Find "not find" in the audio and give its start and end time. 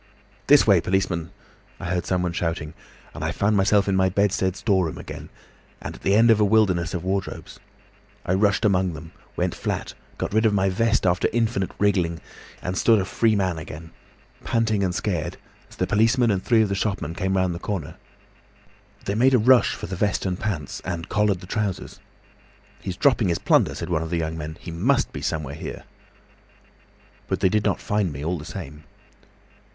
27.65-28.11